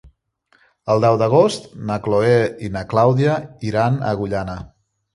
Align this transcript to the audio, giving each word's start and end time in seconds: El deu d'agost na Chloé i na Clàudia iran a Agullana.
El 0.93 1.03
deu 1.03 1.17
d'agost 1.23 1.69
na 1.91 1.99
Chloé 2.09 2.33
i 2.69 2.73
na 2.79 2.85
Clàudia 2.95 3.39
iran 3.73 4.03
a 4.09 4.19
Agullana. 4.19 4.61